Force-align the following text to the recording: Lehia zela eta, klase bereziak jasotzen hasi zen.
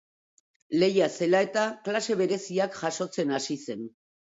Lehia 0.83 1.11
zela 1.19 1.43
eta, 1.49 1.67
klase 1.91 2.21
bereziak 2.25 2.83
jasotzen 2.85 3.41
hasi 3.41 3.65
zen. 3.67 3.91